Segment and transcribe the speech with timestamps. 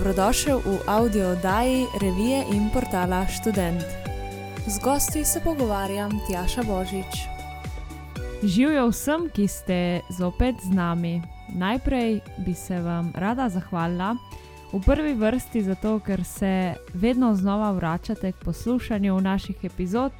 [0.00, 3.84] Dobrodošel v audio oddaji revije in portala Student.
[4.66, 7.28] Z gosti se pogovarjam Tjaša Božič.
[8.42, 11.20] Živijo vsem, ki ste zopet z nami.
[11.52, 14.16] Najprej bi se vam rada zahvalila
[14.72, 20.12] v prvi vrsti zato, ker se vedno znova vračate k poslušanju naših epizod.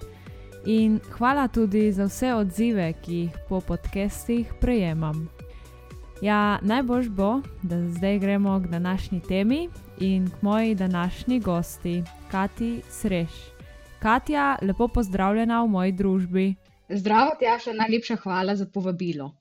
[0.67, 5.40] In hvala tudi za vse odzive, ki jih po podcestih prejemam.
[6.20, 9.69] Ja, najbolj bo, da zdaj gremo k današnji temi
[10.01, 13.30] in k moji današnji gosti, Kati Sreš.
[13.98, 16.55] Katja, lepo pozdravljena v moji družbi.
[16.88, 19.33] Zdravo, Tjaša, najlepša hvala za povabilo.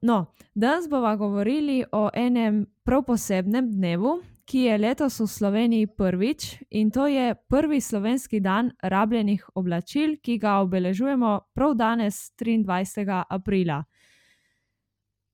[0.00, 6.56] No, danes bomo govorili o enem prav posebnem dnevu, ki je letos v Sloveniji prvič
[6.70, 13.24] in to je prvi slovenski dan rabljenih oblačil, ki ga obeležujemo prav danes, 23.
[13.30, 13.84] aprila.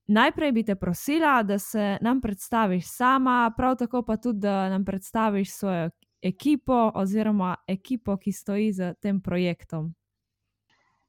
[0.06, 4.84] Najprej bi te prosila, da se nam predstaviš sama, prav tako pa tudi, da nam
[4.84, 5.90] predstaviš svojo
[6.22, 9.94] ekipo oziroma ekipo, ki stoji za tem projektom.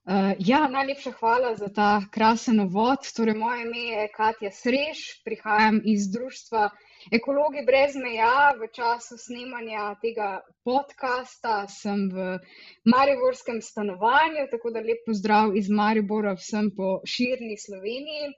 [0.07, 2.99] Uh, ja, najlepša hvala za ta krasen uvod.
[3.15, 6.69] Torej, moje ime je Katja Srež, prihajam iz društva
[7.11, 8.53] Ekologi brez meja.
[8.55, 12.39] V času snemanja tega podcasta sem v
[12.87, 18.31] Mariborskem stanovanju, tako da lep pozdrav iz Maribora vsem po širni Sloveniji.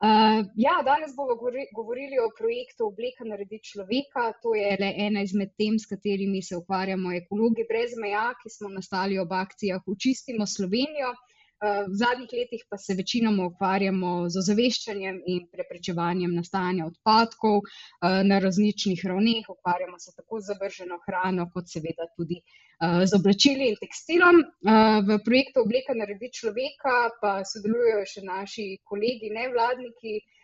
[0.00, 1.34] Uh, ja, danes bomo
[1.76, 4.32] govorili o projektu Obleka naredi človeka.
[4.42, 8.72] To je le ena izmed tem, s katerimi se ukvarjamo, ekologi brez meja, ki smo
[8.72, 11.12] nastali ob akcijah Učistimo Slovenijo.
[11.12, 18.22] Uh, v zadnjih letih pa se večinoma ukvarjamo z ozaveščanjem in preprečevanjem nastajanja odpadkov uh,
[18.24, 19.44] na različnih ravneh.
[19.48, 22.40] Ukvarjamo se tako z zavrženo hrano, kot seveda tudi
[22.80, 24.36] Eh, z oblačili in tekstilom.
[24.40, 30.39] Eh, v projektu Obleka naredi človeka pa sodelujejo še naši kolegi, nevladniki, eh,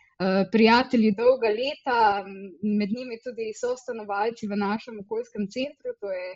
[0.51, 2.25] prijatelji dolga leta,
[2.79, 6.29] med njimi tudi so stanovalci v našem okoljskem centru, to je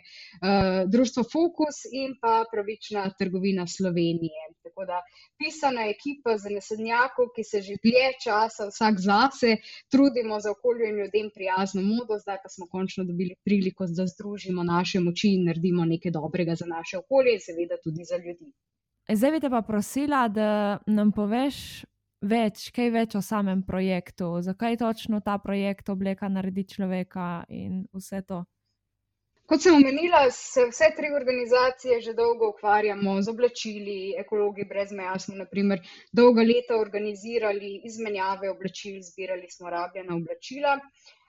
[0.94, 4.42] Društvo Fokus in pa Pravična trgovina Slovenije.
[4.62, 4.98] Tako da
[5.38, 9.56] pisana ekipa zanesenjakov, ki se že dlje časa vsak zase
[9.92, 14.62] trudimo za okolje in ljudem prijazno modo, zdaj pa smo končno dobili priliko, da združimo
[14.62, 18.52] naše moči in naredimo nekaj dobrega za naše okolje in seveda tudi za ljudi.
[19.08, 21.84] Zdaj bi te pa prosila, da nam poveš
[22.22, 28.22] več, kaj več o samem projektu, zakaj točno ta projekt obleka naredi človeka in vse
[28.22, 28.42] to.
[29.50, 35.18] Kot sem omenila, se vse tri organizacije že dolgo ukvarjamo z oblačili, ekologi brez meja.
[35.18, 40.78] Smo naprimer dolga leta organizirali izmenjave oblačil, zbirali smo rabljena oblačila.
[40.78, 41.21] Uh,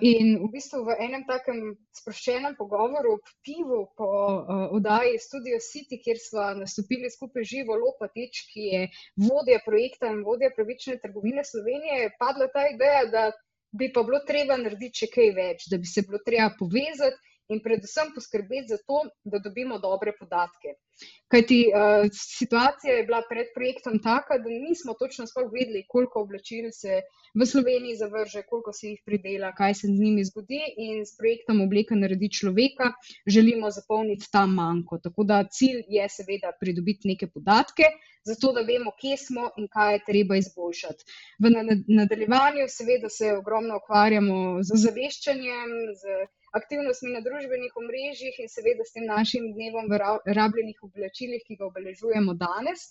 [0.00, 5.96] in v bistvu v enem takem sproščenem pogovoru ob pivu po uh, oddaji Studio City,
[5.96, 8.82] kjer smo nastopili skupaj živo Lopatič, ki je
[9.16, 13.30] vodja projekta in vodja pravične trgovine Slovenije, je padla ta ideja, da
[13.72, 17.16] bi pa bilo treba narediti še kaj več, da bi se bilo treba povezati
[17.48, 20.74] in predvsem poskrbeti za to, da dobimo dobre podatke.
[21.28, 26.70] Kajti uh, situacija je bila pred projektom taka, da nismo točno sploh vedeli, koliko oblačil
[26.72, 27.00] se
[27.34, 31.60] v Sloveniji zavrže, koliko se jih pridela, kaj se z njimi zgodi in s projektom
[31.66, 32.92] Obleka naredi človeka
[33.26, 34.98] želimo zapolniti ta manjko.
[34.98, 37.90] Tako da cilj je seveda pridobiti neke podatke,
[38.24, 41.04] zato da vemo, kje smo in kaj je treba izboljšati.
[41.42, 41.52] V
[42.00, 46.18] nadaljevanju seveda se ogromno ukvarjamo z zaveščanjem, z
[46.58, 49.98] aktivnostmi na družbenih omrežjih in seveda s tem našim dnevom v
[50.38, 52.86] rabljenih oblačilih, ki ga obeležujemo danes.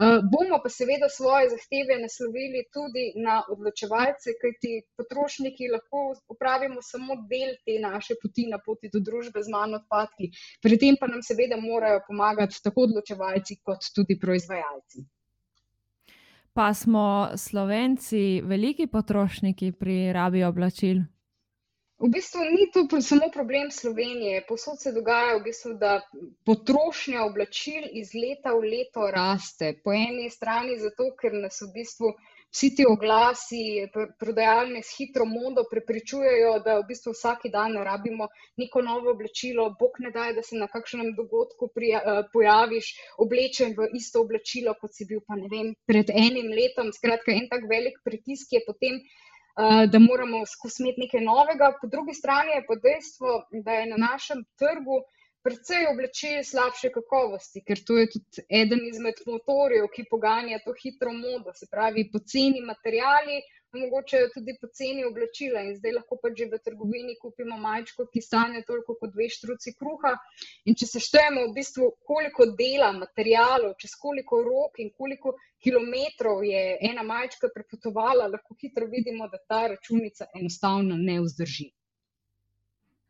[0.00, 7.18] Uh, bomo pa seveda svoje zahteve naslovili tudi na odločevalce, kajti potrošniki lahko upravimo samo
[7.32, 10.30] del te naše poti na poti do družbe z manj odpadki.
[10.62, 15.04] Pri tem pa nam seveda morajo pomagati tako odločevalci kot tudi proizvajalci.
[16.56, 21.02] Pa smo Slovenci veliki potrošniki pri rabi oblačil?
[21.98, 24.44] V bistvu ni to samo problem Slovenije.
[24.48, 25.92] Posod se dogaja, v bistvu, da
[26.44, 29.70] potrošnja oblačil iz leta v leto raste.
[29.84, 32.12] Po eni strani zato, ker nas v bistvu
[32.52, 33.62] vsi ti oglasi,
[34.20, 38.28] prodajalne s hitro modo prepričujejo, da v bistvu vsak dan rabimo
[38.60, 39.70] neko novo oblačilo.
[39.80, 42.92] Bog ne daje, da se na kakšnem dogodku prija, eh, pojaviš
[43.24, 46.92] oblečen v isto oblačilo, kot si bil pa ne vem, pred enim letom.
[46.92, 49.00] Skratka, en tak velik pritisk je potem.
[49.56, 53.86] Eh, da moramo skozi imeti nekaj novega, po drugi strani je pa dejstvo, da je
[53.92, 54.98] na našem trgu
[55.46, 61.12] precej oblačil slabše kakovosti, ker to je tudi eden izmed motorjev, ki poganja to hitro
[61.14, 63.38] modo, se pravi, poceni materijali,
[63.76, 65.62] omogočajo tudi poceni oblačila.
[65.68, 69.74] In zdaj lahko pa že v trgovini kupimo majčko, ki stane toliko kot dve štruci
[69.78, 70.16] kruha.
[70.66, 76.78] In če seštejemo v bistvu, koliko dela, materijalov, čez koliko rok in koliko kilometrov je
[76.90, 81.70] ena majčka prepotovala, lahko hitro vidimo, da ta računica enostavno ne vzdrži.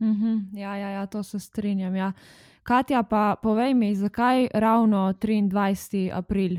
[0.01, 0.59] -hmm.
[0.59, 1.97] ja, ja, ja, to se strinjam.
[1.97, 2.13] Ja.
[2.63, 6.11] Katja, pa povej mi, zakaj ravno 23.
[6.13, 6.59] april?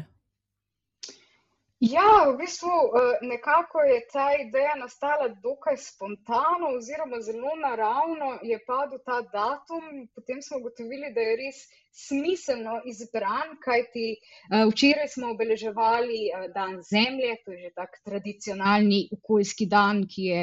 [1.80, 8.58] Ja, v bistvu eh, nekako je ta ideja nastala dokaj spontano, oziroma zelo naravno je
[8.66, 10.08] padel ta datum.
[10.16, 11.60] Potem smo ugotovili, da je res
[11.94, 19.10] smiselno izbran, kajti eh, včeraj smo obeleževali eh, dan Zemlje, to je že tak tradicionalni
[19.14, 20.42] okoljski dan, ki je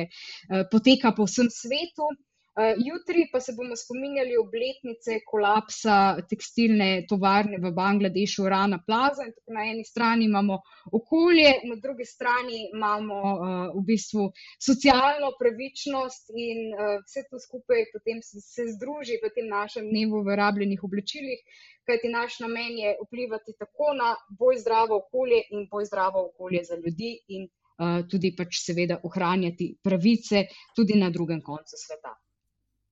[0.70, 2.14] poteka po vsem svetu.
[2.54, 5.94] Eh, jutri pa se bomo spominjali obletnice kolapsa
[6.30, 9.26] tekstilne tovarne v Bangladešu, Rana Plaza.
[9.56, 10.60] Na eni strani imamo
[10.98, 14.28] okolje, na drugi strani imamo uh, v bistvu
[14.68, 20.22] socialno pravičnost in uh, vse to skupaj potem se, se združi v tem našem dnevu
[20.22, 21.42] v rabljenih oblačilih,
[21.90, 26.78] kajti naš namen je vplivati tako na bolj zdravo okolje in bolj zdravo okolje za
[26.78, 30.46] ljudi in uh, tudi pač seveda ohranjati pravice
[30.76, 32.14] tudi na drugem koncu sveta.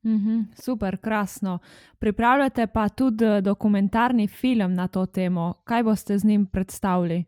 [0.05, 1.59] -hmm, super, krasno.
[1.99, 5.55] Pripravljate pa tudi eh, dokumentarni film na to temo.
[5.65, 7.25] Kaj boste z njim predstavili?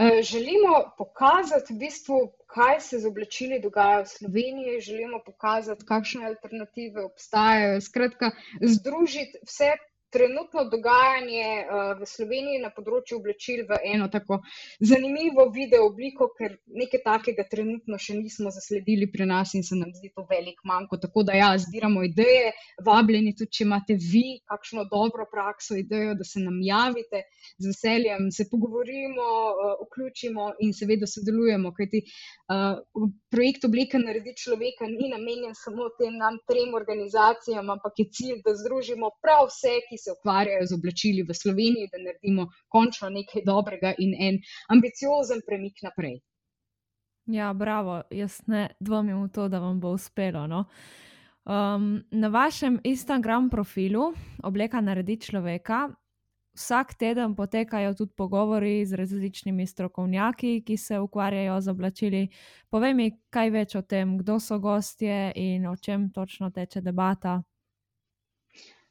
[0.00, 2.14] Eh, želimo pokazati, v bistvu,
[2.46, 7.80] kaj se z oblačili dogaja v Sloveniji, želimo pokazati, kakšne alternative obstajajo.
[7.80, 8.30] Skratka,
[8.62, 9.72] združiti vse
[10.10, 14.40] trenutno dogajanje uh, v Sloveniji na področju oblačil v eno tako
[14.80, 19.92] zanimivo video obliko, ker nekaj takega trenutno še nismo zasledili pri nas in se nam
[19.94, 20.98] zdi to velik manjko.
[21.02, 22.52] Tako da ja, zbiramo ideje,
[22.84, 27.24] vabljeni tudi, če imate vi kakšno dobro prakso, idejo, da se nam javite,
[27.58, 32.80] z veseljem se pogovorimo, uh, vključimo in seveda sodelujemo, kajti uh,
[33.32, 38.56] projekt oblika naredi človeka ni namenjen samo tem nam trem organizacijam, ampak je cilj, da
[38.56, 43.94] združimo prav vse, ki se ukvarjajo z oblačili v Sloveniji, da naredimo končno nekaj dobrega
[43.98, 44.40] in en
[44.74, 46.20] ambiciozen premik naprej.
[47.28, 50.46] Ja, bravo, jaz ne dvomim v to, da vam bo uspelo.
[50.46, 50.64] No?
[51.44, 54.12] Um, na vašem Instagram profilu,
[54.42, 55.88] obleka naredi človeka,
[56.58, 62.28] vsak teden potekajo tudi pogovori z različnimi strokovnjaki, ki se ukvarjajo z oblačili.
[62.68, 67.42] Povej mi, kaj več o tem, kdo so gostje in o čem točno teče debata.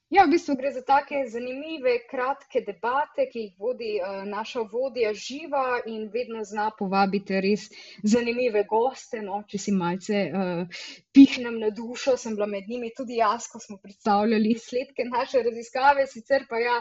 [0.07, 5.09] Ja, v bistvu gre za take zanimive, kratke debate, ki jih vodi uh, naša vodja
[5.11, 7.65] živa in vedno zna povabiti res
[8.07, 9.19] zanimive goste.
[9.25, 13.59] No, če si malce uh, pihnem na dušo, sem bila med njimi tudi jaz, ko
[13.59, 16.79] smo predstavljali izsledke naše raziskave, sicer pa ja,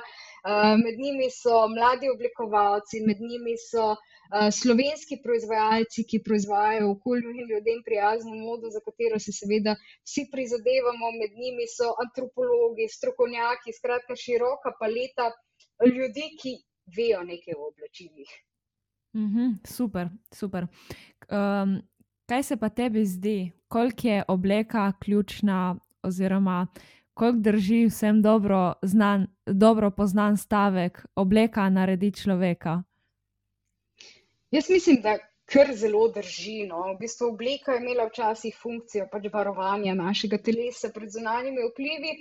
[0.85, 3.95] med njimi so mladi oblikovalci, med njimi so
[4.27, 10.27] Eh, slovenski proizvajalci, ki proizvajajo okolju in ljudem prijazno modo, za katero se seveda vsi
[10.33, 15.31] prizadevamo, med njimi so antropologi, strokovnjaki, skratka široka paleta
[15.97, 16.57] ljudi, ki
[16.97, 18.31] vejo nekaj o oblačilih.
[19.15, 20.67] Mm -hmm, super, super.
[21.31, 21.79] Um,
[22.27, 26.67] kaj se pa tebi zdi, koliko je obleka ključna, oziroma
[27.17, 32.83] koliko drži vsem dobro, znan, dobro poznan stavek: obleka naredi človeka?
[34.51, 35.17] Jaz mislim, da
[35.53, 36.67] kar zelo drži.
[36.69, 36.83] No.
[36.93, 42.15] V bistvu obleka je imela včasih funkcijo pač varovanja našega telesa pred zunanjimi vplivi.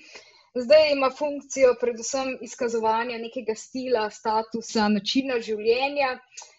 [0.55, 6.13] Zdaj ima funkcijo predvsem izkazovanja nekega stila, statusa, načina življenja.
[6.15, 6.54] Uh,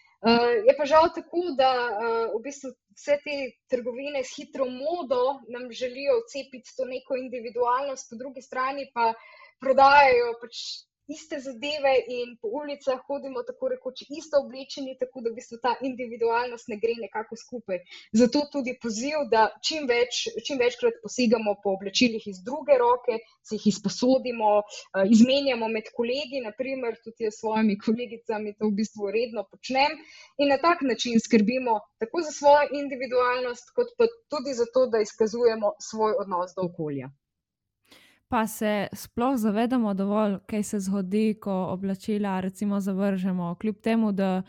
[0.66, 3.36] je pa žal tako, da uh, v bistvu vse te
[3.70, 9.12] trgovine s hitro modo nam želijo vcepiti to neko individualnost, po drugi strani pa
[9.60, 10.62] prodajajo pač
[11.08, 15.72] iste zadeve in po ulicah hodimo tako rekoč isto oblečeni, tako da v bistvu ta
[15.88, 17.78] individualnost ne gre nekako skupaj.
[18.20, 23.58] Zato tudi poziv, da čim, več, čim večkrat posegamo po oblačilih iz druge roke, se
[23.58, 29.46] jih izposodimo, eh, izmenjamo med kolegi, naprimer tudi s svojimi kolegicami to v bistvu redno
[29.50, 29.94] počnem
[30.42, 35.04] in na tak način skrbimo tako za svojo individualnost, kot pa tudi za to, da
[35.06, 37.10] izkazujemo svoj odnos do okolja
[38.28, 43.54] pa se sploh zavedamo dovolj, kaj se zgodi, ko oblačila recimo zavržemo.
[43.60, 44.42] Kljub temu, da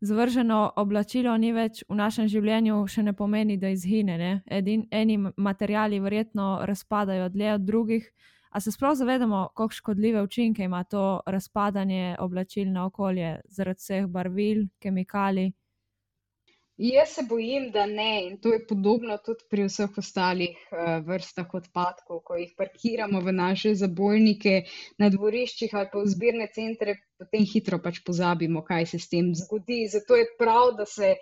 [0.00, 4.18] zavrženo oblačilo ni več v našem življenju, še ne pomeni, da izgine.
[4.18, 4.32] Ne?
[4.46, 8.12] Edin, eni materiali verjetno razpadajo dlje od drugih.
[8.52, 14.06] A se sploh zavedamo, kako škodljive učinke ima to razpadanje oblačil na okolje zaradi vseh
[14.06, 15.52] barvil, kemikalij?
[16.76, 18.26] Jaz se bojim, da ne.
[18.26, 23.34] In to je podobno tudi pri vseh ostalih uh, vrstah odpadkov, ko jih parkiramo v
[23.36, 24.62] naše zabojnike
[24.98, 29.28] na dvoriščih ali pa v zbirne centre, potem hitro pač pozabimo, kaj se s tem
[29.36, 29.84] zgodi.
[29.92, 31.12] Zato je prav, da se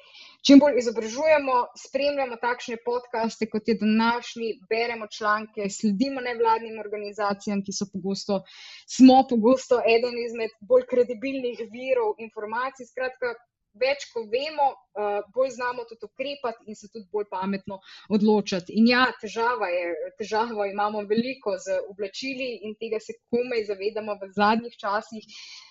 [0.46, 7.74] čim bolj izobražujemo, spremljamo takšne podkaste, kot je današnji, beremo članke, sledimo nevladnim organizacijam, ki
[7.74, 8.40] so pogosto,
[8.86, 12.86] smo pogosto eden izmed bolj kredibilnih virov informacij.
[12.94, 13.34] Skratka,
[13.78, 18.74] več, ko vemo, uh, bolj znamo tudi ukrepati in se tudi bolj pametno odločati.
[18.80, 24.30] In ja, težava je, težavo imamo veliko z oblačili in tega se komaj zavedamo v
[24.36, 25.26] zadnjih časih.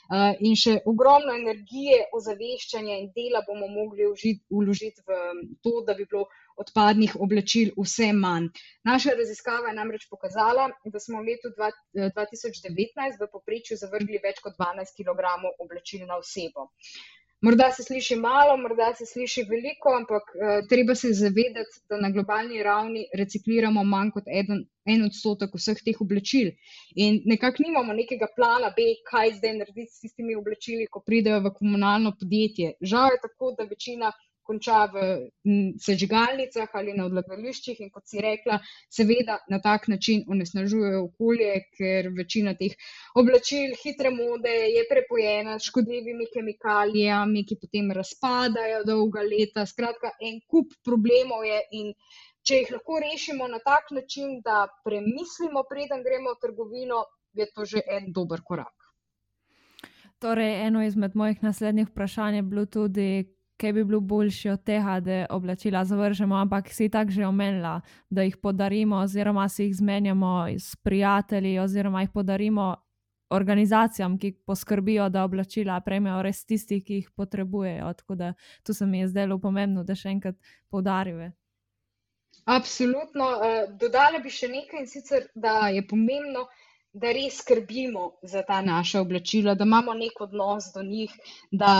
[0.09, 4.07] Uh, in še ogromno energije, ozaveščanja in dela bomo mogli
[4.49, 5.19] vložiti v
[5.61, 6.25] to, da bi bilo
[6.59, 8.49] odpadnih oblačil vse manj.
[8.89, 14.57] Naša raziskava je namreč pokazala, da smo v letu 2019 v poprečju zavrgli več kot
[14.59, 16.67] 12 kg oblačil na osebo.
[17.41, 22.09] Morda se sliši malo, morda se sliši veliko, ampak uh, treba se zavedati, da na
[22.11, 26.49] globalni ravni recikliramo manj kot eden, en odstotek vseh teh oblačil.
[27.05, 31.53] In nekako nimamo nekega plana B, kaj zdaj narediti s tistimi oblačili, ko pridejo v
[31.61, 32.73] komunalno podjetje.
[32.93, 34.11] Žal je tako, da večina
[34.49, 35.03] konča v
[35.85, 38.57] sežigalnicah ali na odlagališčih in kot si rekla,
[38.89, 42.73] seveda na tak način onesnažujejo okolje, ker večina teh
[43.21, 49.67] oblačil hitre mode je prepojena s škodljivimi kemikalijami, ki potem razpadajo dolga leta.
[49.69, 51.93] Skratka, en kup problemov je in
[52.45, 57.05] če jih lahko rešimo na tak način, da premislimo, preden gremo v trgovino,
[57.37, 58.73] je to že en dober korak.
[60.19, 63.09] Torej, eno izmed mojih naslednjih vprašanj je bilo tudi,
[63.59, 68.23] kaj bi bilo boljše od tega, da oblačila zavržemo, ampak si tako že omenila, da
[68.23, 72.75] jih podarimo, oziroma si jih zmenjamo s prijatelji, oziroma jih podarimo
[73.29, 77.93] organizacijam, ki poskrbijo, da oblačila prejmejo res tisti, ki jih potrebujejo.
[77.93, 80.35] Tako da tu se mi je zdelo pomembno, da še enkrat
[80.69, 81.31] podarime.
[82.45, 83.27] Absolutno.
[83.43, 86.47] Eh, dodala bi še nekaj in sicer, da je pomembno,
[86.93, 91.13] da res skrbimo za ta naša oblačila, da imamo nek odnos do njih,
[91.51, 91.71] da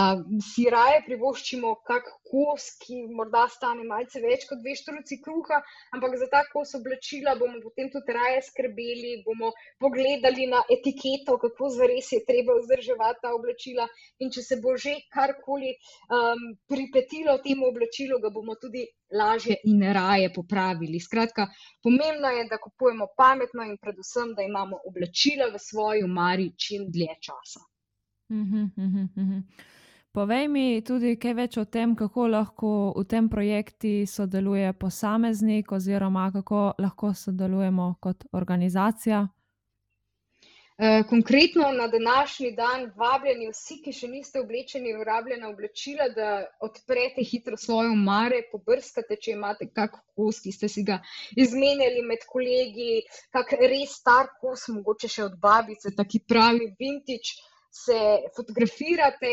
[0.54, 5.60] si raje privoščimo kak kos, ki morda stane malce več kot dve štruci kruha,
[5.96, 11.72] ampak za ta kos oblačila bomo potem tudi raje skrbeli, bomo pogledali na etiketo, kako
[11.78, 13.88] zares je treba vzdrževati ta oblačila
[14.20, 19.82] in če se bo že karkoli um, pripetilo temu oblačilu, ga bomo tudi lažje in
[19.94, 21.00] raje popravili.
[21.00, 21.48] Skratka,
[21.84, 27.18] pomembno je, da kupujemo pametno in predvsem, da imamo oblačila v svoji umari čim dlje
[27.26, 27.66] časa.
[28.30, 29.40] Mhm, mhm, mhm.
[30.12, 36.32] Povej mi tudi kaj več o tem, kako lahko v tem projektu sodeluje posameznik, oziroma
[36.34, 39.28] kako lahko sodelujemo kot organizacija.
[40.82, 46.30] Eh, konkretno na današnji dan vabljeni vsi, ki še niste oblečeni v rabljena oblačila, da
[46.64, 51.02] odprete hitro svoje umare, pobrskate, če imate kak kos, ki ste si ga
[51.36, 53.04] izmenjali med kolegi,
[53.36, 57.36] kak res star kos, mogoče še od babice, taki pravi vintage
[57.72, 57.98] se
[58.36, 59.30] fotografirate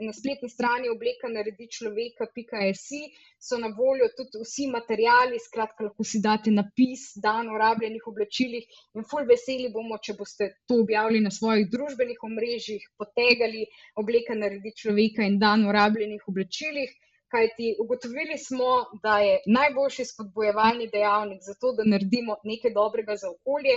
[0.00, 3.00] na spletni strani obleka naredi človeka.si,
[3.38, 8.64] so na voljo tudi vsi materiali, skratka, lahko si date napis, dan o rabljenih oblačilih
[8.96, 13.66] in ful veseli bomo, če boste to objavili na svojih družbenih omrežjih, potegali
[14.00, 16.94] obleka naredi človeka in dan o rabljenih oblačilih.
[17.34, 23.30] Kajti ugotovili smo, da je najboljši spodbojevalni dejavnik za to, da naredimo nekaj dobrega za
[23.32, 23.74] okolje,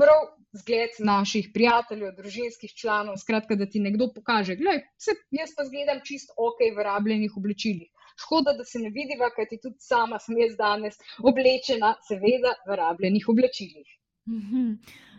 [0.00, 0.20] prav
[0.54, 6.02] zgled naših prijateljev, družinskih članov, skratka, da ti nekdo pokaže, da se jaz pa zgledam
[6.06, 7.90] čist ok v rabljenih oblečilih.
[8.22, 13.26] Škoda, da se ne vidiva, kajti tudi sama sem jaz danes oblečena, seveda, v rabljenih
[13.28, 13.98] oblečilih.
[14.30, 14.70] Mhm.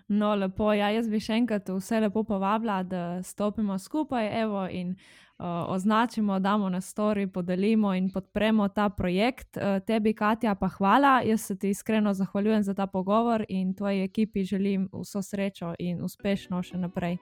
[0.07, 0.69] No, lepo.
[0.73, 6.39] Ja, jaz bi še enkrat vse lepo povabila, da stopimo skupaj evo, in uh, označimo,
[6.39, 9.57] damo na story, podelimo in podpremo ta projekt.
[9.57, 11.21] Uh, tebi, Katja, pa hvala.
[11.21, 16.03] Jaz se ti iskreno zahvaljujem za ta pogovor in tvoji ekipi želim vso srečo in
[16.03, 17.17] uspešno še naprej.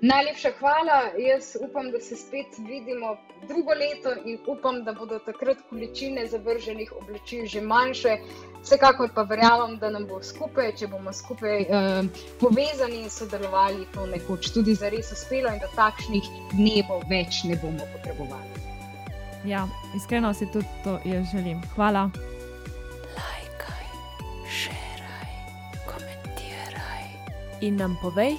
[0.00, 0.98] Najlepša hvala.
[1.18, 3.16] Jaz upam, da se spet vidimo
[3.48, 8.16] drugo leto in upam, da bodo takrat količine zavrženih oblačil že manjše.
[8.62, 12.02] Vsekakor pa verjamem, da nam bo skupaj, če bomo skupaj eh,
[12.40, 17.58] povezani in sodelovali, to nekoč tudi za res uspelo in da takšnih dnevov več ne
[17.62, 18.66] bomo potrebovali.
[19.46, 21.62] Ja, iskreno si tudi to jaz želim.
[21.74, 22.10] Hvala.
[27.60, 28.38] In nam povej,